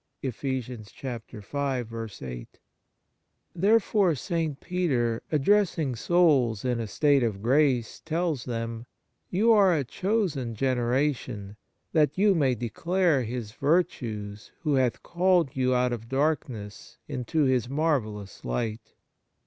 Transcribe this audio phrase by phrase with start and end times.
[0.23, 2.07] 1 Therefore
[4.15, 4.59] St.
[4.59, 8.87] Peter, addressing souls in a state of grace, tells them:"
[9.29, 11.55] You are a chosen generation...
[11.93, 17.69] that you may declare His virtues who hath called you out of darkness into His
[17.69, 18.95] marvellous light."